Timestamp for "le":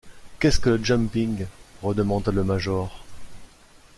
0.71-0.83, 2.31-2.43